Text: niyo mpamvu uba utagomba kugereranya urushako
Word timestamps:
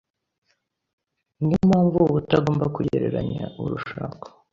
niyo 1.41 1.59
mpamvu 1.69 1.95
uba 2.03 2.13
utagomba 2.21 2.65
kugereranya 2.75 3.43
urushako 3.63 4.27